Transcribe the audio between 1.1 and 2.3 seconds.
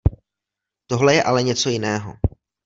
je ale něco jiného.